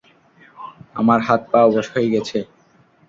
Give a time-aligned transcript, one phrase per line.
[0.95, 2.37] আমার হাত পা অবশ হয়ে গেছে।